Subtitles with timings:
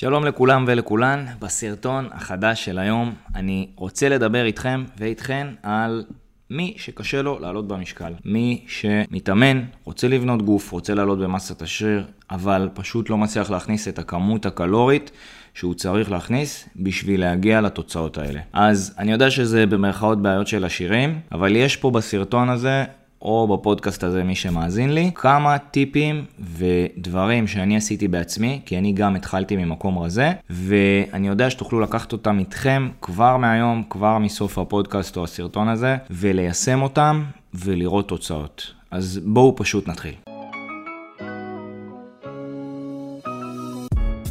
[0.00, 6.04] שלום לכולם ולכולן, בסרטון החדש של היום אני רוצה לדבר איתכם ואיתכן על
[6.50, 8.12] מי שקשה לו לעלות במשקל.
[8.24, 13.98] מי שמתאמן, רוצה לבנות גוף, רוצה לעלות במסת השריר, אבל פשוט לא מצליח להכניס את
[13.98, 15.10] הכמות הקלורית
[15.54, 18.40] שהוא צריך להכניס בשביל להגיע לתוצאות האלה.
[18.52, 22.84] אז אני יודע שזה במרכאות בעיות של עשירים, אבל יש פה בסרטון הזה
[23.22, 26.24] או בפודקאסט הזה, מי שמאזין לי, כמה טיפים
[26.56, 32.38] ודברים שאני עשיתי בעצמי, כי אני גם התחלתי ממקום רזה, ואני יודע שתוכלו לקחת אותם
[32.38, 38.74] איתכם כבר מהיום, כבר מסוף הפודקאסט או הסרטון הזה, וליישם אותם ולראות תוצאות.
[38.90, 40.27] אז בואו פשוט נתחיל.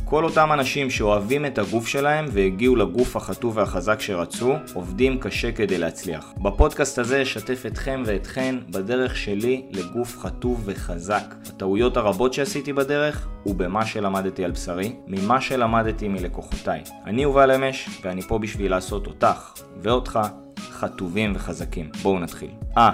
[0.10, 5.78] כל אותם אנשים שאוהבים את הגוף שלהם והגיעו לגוף החטוב והחזק שרצו, עובדים קשה כדי
[5.78, 6.34] להצליח.
[6.42, 11.36] בפודקאסט הזה אשתף אתכם ואתכן בדרך שלי לגוף חטוב וחזק.
[11.50, 16.82] הטעויות הרבות שעשיתי בדרך, ובמה שלמדתי על בשרי, ממה שלמדתי מלקוחותיי.
[17.05, 20.20] אני יובל אמש, ואני פה בשביל לעשות אותך ואותך
[20.58, 21.90] חטובים וחזקים.
[22.02, 22.49] בואו נתחיל.
[22.77, 22.92] אה,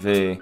[0.00, 0.32] ו...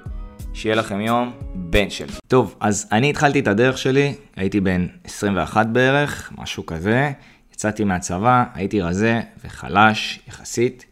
[0.57, 2.07] שיהיה לכם יום בן של.
[2.29, 7.13] טוב, אז אני התחלתי את הדרך שלי, הייתי בן 21 בערך, משהו כזה.
[7.53, 10.85] יצאתי מהצבא, הייתי רזה וחלש יחסית,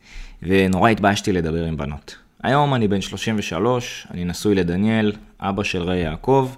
[0.43, 2.17] ונורא התביישתי לדבר עם בנות.
[2.43, 6.51] היום אני בן 33, אני נשוי לדניאל, אבא של ריי יעקב,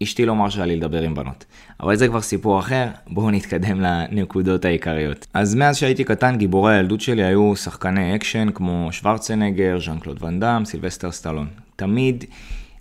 [0.00, 1.44] ואשתי לא מרשה לי לדבר עם בנות.
[1.80, 5.26] אבל זה כבר סיפור אחר, בואו נתקדם לנקודות העיקריות.
[5.34, 10.40] אז מאז שהייתי קטן, גיבורי הילדות שלי היו שחקני אקשן כמו שוורצנגר, ז'אן קלוד ואן
[10.40, 11.46] דאם, סילבסטר סטלון.
[11.76, 12.24] תמיד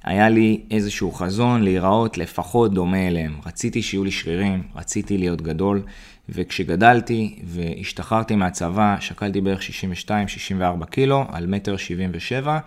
[0.04, 3.34] היה לי איזשהו חזון להיראות לפחות דומה אליהם.
[3.46, 5.82] רציתי שיהיו לי שרירים, רציתי להיות גדול,
[6.30, 12.60] וכשגדלתי והשתחררתי מהצבא, שקלתי בערך 62-64 קילו על מטר 77,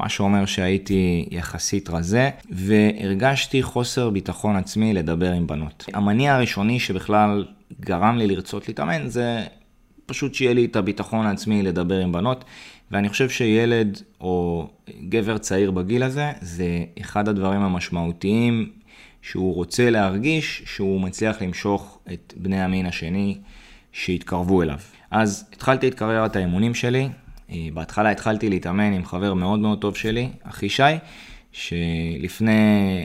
[0.00, 5.84] מה שאומר שהייתי יחסית רזה, והרגשתי חוסר ביטחון עצמי לדבר עם בנות.
[5.94, 7.44] המניע הראשוני שבכלל
[7.80, 9.44] גרם לי לרצות להתאמן זה
[10.06, 12.44] פשוט שיהיה לי את הביטחון העצמי לדבר עם בנות,
[12.90, 14.68] ואני חושב שילד או
[15.08, 18.70] גבר צעיר בגיל הזה, זה אחד הדברים המשמעותיים
[19.22, 23.38] שהוא רוצה להרגיש שהוא מצליח למשוך את בני המין השני
[23.92, 24.78] שיתקרבו אליו.
[25.10, 27.08] אז התחלתי את קריירת האימונים שלי,
[27.74, 30.82] בהתחלה התחלתי להתאמן עם חבר מאוד מאוד טוב שלי, אחי שי,
[31.52, 32.52] שלפני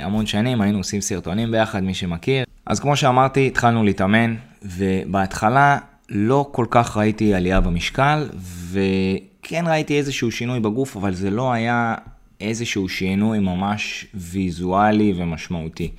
[0.02, 2.46] המון שנים היינו עושים סרטונים ביחד, מי שמכיר.
[2.66, 5.78] אז כמו שאמרתי, התחלנו להתאמן, ובהתחלה
[6.10, 8.30] לא כל כך ראיתי עלייה במשקל,
[8.72, 11.96] וכן ראיתי איזשהו שינוי בגוף, אבל זה לא היה
[12.42, 15.92] איזשהו שינוי ממש ויזואלי ומשמעותי.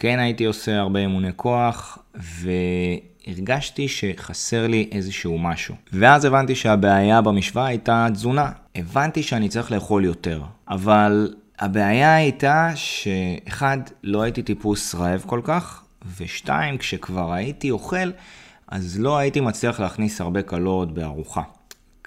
[0.00, 2.50] כן הייתי עושה הרבה אימוני כוח, ו...
[3.26, 5.74] הרגשתי שחסר לי איזשהו משהו.
[5.92, 8.50] ואז הבנתי שהבעיה במשוואה הייתה תזונה.
[8.76, 10.42] הבנתי שאני צריך לאכול יותר.
[10.68, 15.82] אבל הבעיה הייתה שאחד, לא הייתי טיפוס רעב כל כך,
[16.18, 18.10] ושתיים, כשכבר הייתי אוכל,
[18.68, 21.42] אז לא הייתי מצליח להכניס הרבה קלוריות בארוחה.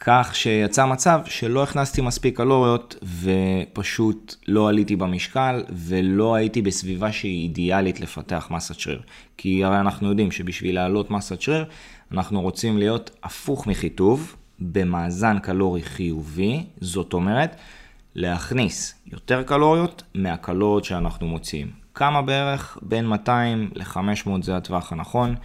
[0.04, 7.44] כך שיצא מצב שלא הכנסתי מספיק קלוריות ופשוט לא עליתי במשקל ולא הייתי בסביבה שהיא
[7.44, 9.02] אידיאלית לפתח מסת שריר.
[9.38, 11.66] כי הרי אנחנו יודעים שבשביל להעלות מסת שריר
[12.12, 17.56] אנחנו רוצים להיות הפוך מחיטוב במאזן קלורי חיובי, זאת אומרת
[18.16, 21.72] להכניס יותר קלוריות מהקלוריות שאנחנו מוציאים.
[21.96, 22.78] כמה בערך?
[22.82, 25.36] בין 200 ל-500 זה הטווח הנכון.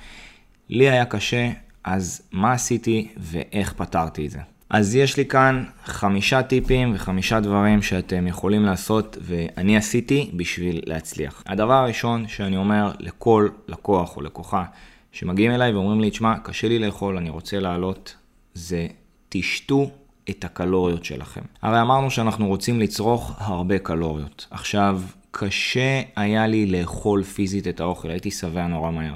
[0.69, 1.51] לי היה קשה
[1.87, 4.39] אז מה עשיתי ואיך פתרתי את זה?
[4.71, 11.43] אז יש לי כאן חמישה טיפים וחמישה דברים שאתם יכולים לעשות ואני עשיתי בשביל להצליח.
[11.47, 14.65] הדבר הראשון שאני אומר לכל לקוח או לקוחה
[15.13, 18.17] שמגיעים אליי ואומרים לי, תשמע, קשה לי לאכול, אני רוצה לעלות,
[18.55, 18.87] זה
[19.29, 19.91] תשתו
[20.31, 21.41] את הקלוריות שלכם.
[21.63, 24.47] הרי אמרנו שאנחנו רוצים לצרוך הרבה קלוריות.
[24.51, 29.15] עכשיו, קשה היה לי לאכול פיזית את האוכל, הייתי שבע נורא מהר.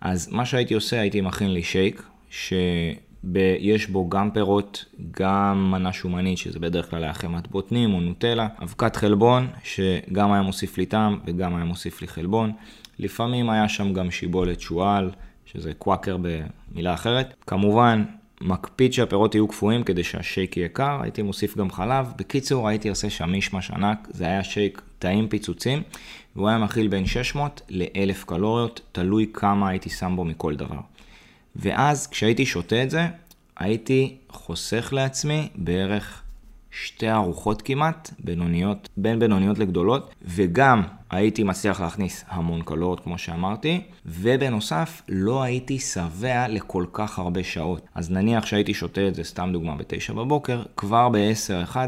[0.00, 6.38] אז מה שהייתי עושה, הייתי מכין לי שייק, שיש בו גם פירות, גם מנה שומנית,
[6.38, 11.18] שזה בדרך כלל היה חמת בוטנים או נוטלה, אבקת חלבון, שגם היה מוסיף לי טעם
[11.26, 12.52] וגם היה מוסיף לי חלבון.
[12.98, 15.10] לפעמים היה שם גם שיבולת שועל,
[15.46, 17.34] שזה קוואקר במילה אחרת.
[17.46, 18.04] כמובן,
[18.40, 22.12] מקפיד שהפירות יהיו קפואים כדי שהשייק יהיה קר, הייתי מוסיף גם חלב.
[22.16, 25.82] בקיצור, הייתי עושה שם מישמש ענק, זה היה שייק טעים פיצוצים,
[26.36, 30.80] והוא היה מכיל בין 600 ל-1000 קלוריות, תלוי כמה הייתי שם בו מכל דבר.
[31.56, 33.06] ואז כשהייתי שותה את זה,
[33.56, 36.22] הייתי חוסך לעצמי בערך
[36.70, 43.80] שתי ארוחות כמעט, בינוניות, בין בינוניות לגדולות, וגם הייתי מצליח להכניס המון קלוריות כמו שאמרתי,
[44.06, 47.86] ובנוסף לא הייתי שבע לכל כך הרבה שעות.
[47.94, 51.78] אז נניח שהייתי שותה את זה, סתם דוגמה, ב-9 בבוקר, כבר ב-10-11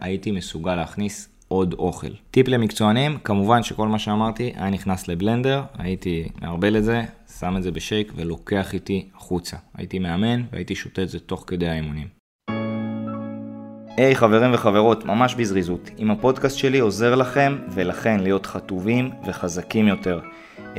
[0.00, 2.10] הייתי מסוגל להכניס עוד אוכל.
[2.30, 7.02] טיפ למקצוענים, כמובן שכל מה שאמרתי היה נכנס לבלנדר, הייתי מערבל את זה,
[7.38, 9.56] שם את זה בשייק ולוקח איתי החוצה.
[9.74, 12.06] הייתי מאמן והייתי שותה את זה תוך כדי האימונים.
[13.96, 15.90] היי hey, חברים וחברות, ממש בזריזות.
[15.98, 20.20] אם הפודקאסט שלי עוזר לכם ולכן להיות חטובים וחזקים יותר.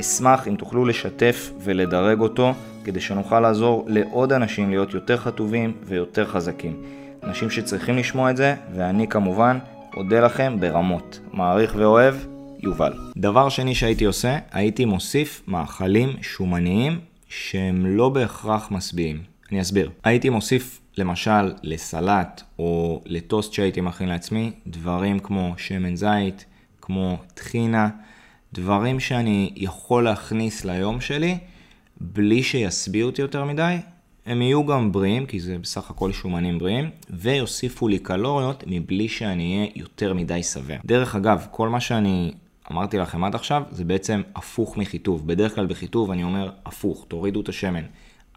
[0.00, 2.52] אשמח אם תוכלו לשתף ולדרג אותו
[2.84, 6.82] כדי שנוכל לעזור לעוד אנשים להיות יותר חטובים ויותר חזקים.
[7.22, 9.58] אנשים שצריכים לשמוע את זה, ואני כמובן
[9.96, 11.20] אודה לכם ברמות.
[11.32, 12.14] מעריך ואוהב,
[12.58, 12.92] יובל.
[13.16, 19.22] דבר שני שהייתי עושה, הייתי מוסיף מאכלים שומניים שהם לא בהכרח משביעים.
[19.52, 19.90] אני אסביר.
[20.04, 26.44] הייתי מוסיף למשל לסלט או לטוסט שהייתי מכין לעצמי, דברים כמו שמן זית,
[26.80, 27.88] כמו טחינה,
[28.52, 31.38] דברים שאני יכול להכניס ליום שלי
[32.00, 33.76] בלי שישביעו אותי יותר מדי.
[34.26, 39.56] הם יהיו גם בריאים, כי זה בסך הכל שומנים בריאים, ויוסיפו לי קלוריות מבלי שאני
[39.56, 40.76] אהיה יותר מדי שבע.
[40.84, 42.32] דרך אגב, כל מה שאני
[42.72, 45.26] אמרתי לכם עד עכשיו, זה בעצם הפוך מחיטוב.
[45.26, 47.82] בדרך כלל בחיטוב אני אומר הפוך, תורידו את השמן,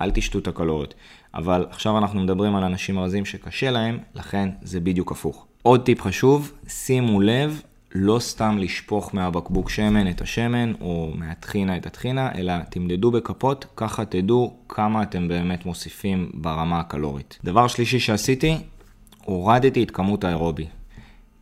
[0.01, 0.93] אל תשתו את הקלוריות.
[1.33, 5.45] אבל עכשיו אנחנו מדברים על אנשים רזים שקשה להם, לכן זה בדיוק הפוך.
[5.61, 7.61] עוד טיפ חשוב, שימו לב
[7.95, 14.05] לא סתם לשפוך מהבקבוק שמן את השמן, או מהטחינה את הטחינה, אלא תמדדו בכפות, ככה
[14.05, 17.39] תדעו כמה אתם באמת מוסיפים ברמה הקלורית.
[17.43, 18.57] דבר שלישי שעשיתי,
[19.25, 20.65] הורדתי את כמות האירובי.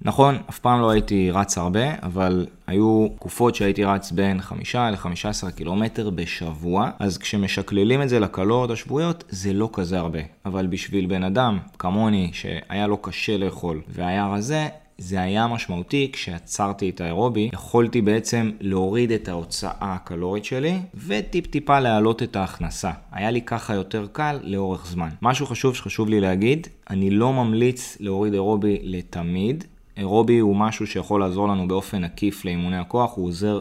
[0.01, 5.51] נכון, אף פעם לא הייתי רץ הרבה, אבל היו תקופות שהייתי רץ בין 5 ל-15
[5.55, 10.19] קילומטר בשבוע, אז כשמשקללים את זה לקלוריות השבועיות, זה לא כזה הרבה.
[10.45, 14.67] אבל בשביל בן אדם כמוני, שהיה לו קשה לאכול והיה רזה,
[14.97, 20.77] זה היה משמעותי כשעצרתי את האירובי, יכולתי בעצם להוריד את ההוצאה הקלורית שלי
[21.07, 22.91] וטיפ טיפה להעלות את ההכנסה.
[23.11, 25.09] היה לי ככה יותר קל לאורך זמן.
[25.21, 29.63] משהו חשוב שחשוב לי להגיד, אני לא ממליץ להוריד אירובי לתמיד.
[29.97, 33.59] אירובי הוא משהו שיכול לעזור לנו באופן עקיף לאימוני הכוח, הוא עוזר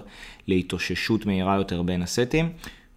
[0.49, 2.49] להתאוששות מהירה יותר בין הסטים.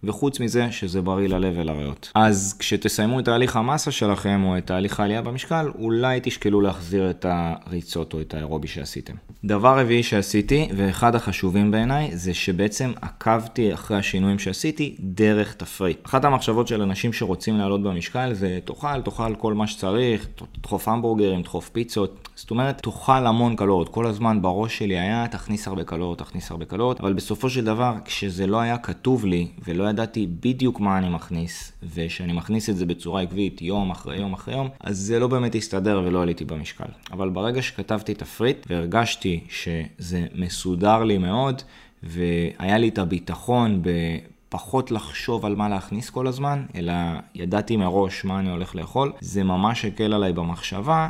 [0.04, 2.12] וחוץ מזה שזה בריא ללב ולריאות.
[2.14, 7.26] אז כשתסיימו את תהליך המסה שלכם או את תהליך העלייה במשקל, אולי תשקלו להחזיר את
[7.28, 9.14] הריצות או את האירובי שעשיתם.
[9.44, 16.06] דבר רביעי שעשיתי, ואחד החשובים בעיניי, זה שבעצם עקבתי אחרי השינויים שעשיתי דרך תפריט.
[16.06, 21.42] אחת המחשבות של אנשים שרוצים לעלות במשקל זה תאכל, תאכל כל מה שצריך, תדחוף המבורגרים,
[21.42, 23.88] תדחוף פיצות, זאת אומרת תאכל המון קלוריות.
[23.88, 27.94] כל הזמן בראש שלי היה תכניס הרבה קלוריות, תכניס הרבה קלוריות, אבל בסופו של דבר
[28.04, 32.86] כשזה לא היה כתוב לי ולא ידעתי בדיוק מה אני מכניס, ושאני מכניס את זה
[32.86, 36.84] בצורה עקבית יום אחרי יום אחרי יום, אז זה לא באמת הסתדר ולא עליתי במשקל.
[37.12, 41.62] אבל ברגע שכתבתי תפריט והרגשתי שזה מסודר לי מאוד,
[42.02, 46.92] והיה לי את הביטחון בפחות לחשוב על מה להכניס כל הזמן, אלא
[47.34, 51.08] ידעתי מראש מה אני הולך לאכול, זה ממש הקל עליי במחשבה.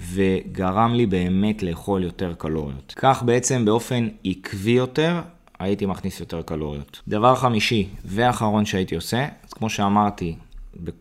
[0.00, 2.94] וגרם לי באמת לאכול יותר קלוריות.
[2.96, 5.20] כך בעצם באופן עקבי יותר
[5.58, 7.02] הייתי מכניס יותר קלוריות.
[7.08, 10.36] דבר חמישי ואחרון שהייתי עושה, אז כמו שאמרתי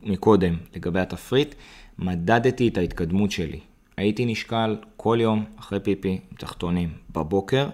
[0.04, 1.56] מקודם לגבי התפריט,
[2.00, 3.60] מדדתי את ההתקדמות שלי.
[3.98, 7.70] הייתי נשקל כל יום אחרי פיפי תחתונים בבוקר,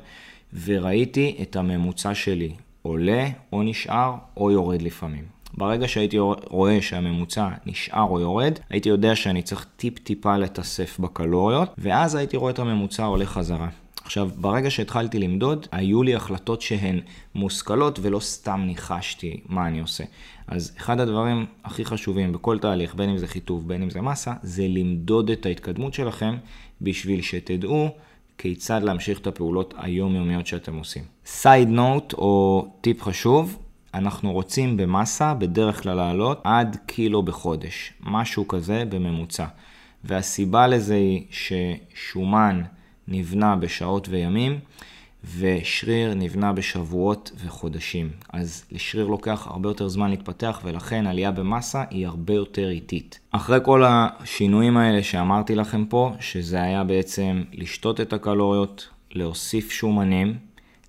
[0.66, 5.24] וראיתי את הממוצע שלי עולה או נשאר או יורד לפעמים.
[5.54, 6.18] ברגע שהייתי
[6.50, 12.52] רואה שהממוצע נשאר או יורד, הייתי יודע שאני צריך טיפ-טיפה לתאסף בקלוריות, ואז הייתי רואה
[12.52, 13.70] את הממוצע עולה חזרה.
[14.14, 17.00] עכשיו, ברגע שהתחלתי למדוד, היו לי החלטות שהן
[17.36, 20.04] מושכלות ולא סתם ניחשתי מה אני עושה.
[20.48, 24.34] אז אחד הדברים הכי חשובים בכל תהליך, בין אם זה חיטוב, בין אם זה מסה,
[24.44, 26.36] זה למדוד את ההתקדמות שלכם
[26.82, 27.90] בשביל שתדעו
[28.38, 31.04] כיצד להמשיך את הפעולות היומיומיות שאתם עושים.
[31.26, 33.60] סייד נוט או טיפ חשוב,
[33.94, 39.46] אנחנו רוצים במסה בדרך כלל לעלות עד קילו בחודש, משהו כזה בממוצע.
[40.04, 42.64] והסיבה לזה היא ששומן
[43.08, 44.60] נבנה בשעות וימים,
[45.38, 48.10] ושריר נבנה בשבועות וחודשים.
[48.34, 53.20] אז לשריר לוקח הרבה יותר זמן להתפתח, ולכן עלייה במסה היא הרבה יותר איטית.
[53.32, 60.38] אחרי כל השינויים האלה שאמרתי לכם פה, שזה היה בעצם לשתות את הקלוריות, להוסיף שומנים,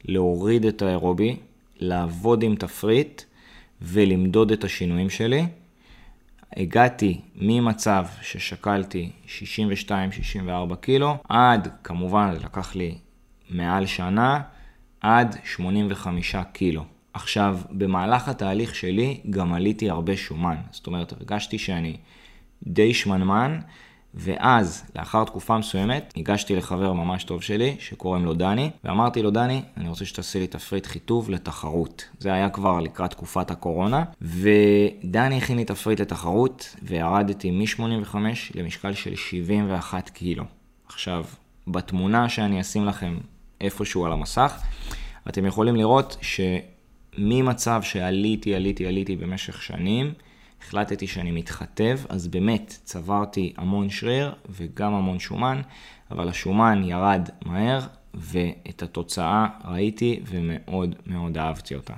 [0.04, 1.36] להוריד את האירובי,
[1.76, 3.22] לעבוד עם תפריט
[3.82, 5.46] ולמדוד את השינויים שלי.
[6.56, 9.10] הגעתי ממצב ששקלתי
[9.88, 12.98] 62-64 קילו, עד, כמובן לקח לי
[13.50, 14.40] מעל שנה,
[15.00, 16.84] עד 85 קילו.
[17.14, 20.56] עכשיו, במהלך התהליך שלי גם עליתי הרבה שומן.
[20.70, 21.96] זאת אומרת, הרגשתי שאני
[22.62, 23.58] די שמנמן,
[24.16, 29.62] ואז, לאחר תקופה מסוימת, ניגשתי לחבר ממש טוב שלי, שקוראים לו דני, ואמרתי לו, דני,
[29.76, 32.04] אני רוצה שתעשה לי תפריט חיטוב לתחרות.
[32.18, 38.16] זה היה כבר לקראת תקופת הקורונה, ודני הכין לי תפריט לתחרות, וירדתי מ-85
[38.54, 40.44] למשקל של 71 קילו.
[40.86, 41.24] עכשיו,
[41.66, 43.18] בתמונה שאני אשים לכם
[43.60, 44.60] איפשהו על המסך,
[45.28, 50.12] אתם יכולים לראות שממצב שעליתי, עליתי, עליתי במשך שנים,
[50.64, 55.62] החלטתי שאני מתחתב, אז באמת צברתי המון שריר וגם המון שומן,
[56.10, 57.80] אבל השומן ירד מהר,
[58.14, 61.94] ואת התוצאה ראיתי ומאוד מאוד אהבתי אותה.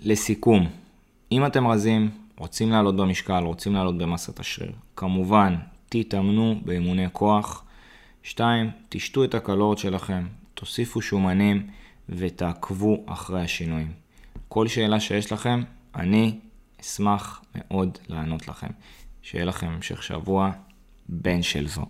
[0.00, 0.66] לסיכום,
[1.32, 5.56] אם אתם רזים, רוצים לעלות במשקל, רוצים לעלות במסת השריר, כמובן,
[5.88, 7.64] תתאמנו באימוני כוח.
[8.22, 8.70] 2.
[8.88, 11.66] תשתו את הקלוריות שלכם, תוסיפו שומנים
[12.08, 13.92] ותעקבו אחרי השינויים.
[14.48, 15.62] כל שאלה שיש לכם,
[15.94, 16.38] אני
[16.80, 18.70] אשמח מאוד לענות לכם.
[19.22, 20.50] שיהיה לכם המשך שבוע
[21.08, 21.84] בן שלווה.